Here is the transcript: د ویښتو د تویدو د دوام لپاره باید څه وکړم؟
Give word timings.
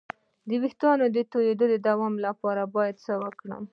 د 0.47 0.49
ویښتو 0.61 0.89
د 1.15 1.17
تویدو 1.31 1.65
د 1.69 1.75
دوام 1.87 2.15
لپاره 2.25 2.61
باید 2.75 2.95
څه 3.05 3.13
وکړم؟ 3.23 3.63